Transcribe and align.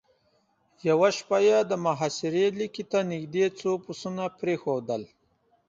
يوه 0.87 1.09
شپه 1.17 1.37
يې 1.47 1.57
د 1.69 1.71
محاصرې 1.85 2.45
ليکې 2.59 2.83
ته 2.91 2.99
نېزدې 3.09 3.45
څو 3.59 3.71
پسونه 3.83 4.23
پرېښودل. 4.39 5.01